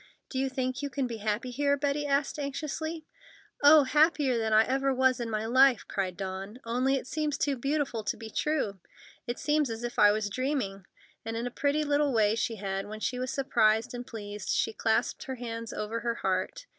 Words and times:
"Do 0.31 0.39
you 0.39 0.49
think 0.49 0.81
you 0.81 0.89
can 0.89 1.05
be 1.05 1.17
happy 1.17 1.51
here?" 1.51 1.77
Betty 1.77 2.07
asked 2.07 2.39
anxiously. 2.39 3.05
"Oh, 3.63 3.83
happier 3.83 4.35
than 4.39 4.51
I 4.51 4.63
ever 4.63 4.91
was 4.91 5.19
in 5.19 5.29
my 5.29 5.45
life!" 5.45 5.85
cried 5.87 6.17
Dawn. 6.17 6.59
"Only, 6.65 6.95
it 6.95 7.05
seems 7.05 7.37
too 7.37 7.55
beautiful 7.55 8.03
to 8.05 8.17
be 8.17 8.31
true. 8.31 8.79
It 9.27 9.37
seems 9.37 9.69
as 9.69 9.83
if 9.83 9.99
I 9.99 10.09
was 10.11 10.27
dreaming;" 10.31 10.87
and 11.23 11.37
in 11.37 11.45
a 11.45 11.51
pretty 11.51 11.83
little 11.83 12.11
way 12.11 12.33
she 12.33 12.55
had 12.55 12.87
when 12.87 12.99
she 12.99 13.19
was 13.19 13.29
surprised 13.29 13.93
and 13.93 14.07
pleased, 14.07 14.49
she 14.49 14.73
clasped 14.73 15.25
her 15.25 15.35
hands 15.35 15.71
over 15.71 15.99
her 15.99 16.15
heart. 16.15 16.65